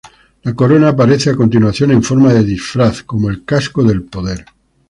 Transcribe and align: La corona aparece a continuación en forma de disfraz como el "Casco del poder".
La 0.41 0.55
corona 0.55 0.87
aparece 0.89 1.29
a 1.29 1.35
continuación 1.35 1.91
en 1.91 2.01
forma 2.01 2.33
de 2.33 2.43
disfraz 2.43 3.03
como 3.03 3.29
el 3.29 3.45
"Casco 3.45 3.83
del 3.83 4.01
poder". 4.01 4.43